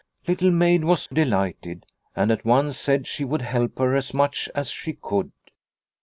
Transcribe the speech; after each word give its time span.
Little 0.27 0.49
Maid 0.49 0.83
was 0.83 1.05
delighted, 1.13 1.85
and 2.15 2.31
at 2.31 2.43
once 2.43 2.75
said 2.75 3.05
she 3.05 3.23
would 3.23 3.43
help 3.43 3.77
her 3.77 3.93
as 3.93 4.15
much 4.15 4.49
as 4.55 4.71
she 4.71 4.93
could. 4.93 5.31